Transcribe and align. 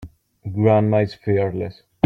Grandma 0.51 1.01
is 1.03 1.13
fearless. 1.13 1.83